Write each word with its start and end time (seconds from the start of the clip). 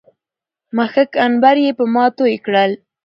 مښک، 0.75 1.11
عنبر 1.23 1.55
يې 1.63 1.71
په 1.77 1.85
ما 1.93 2.05
توى 2.17 2.37
کړل 2.45 2.71